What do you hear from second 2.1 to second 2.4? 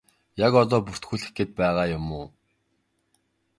уу?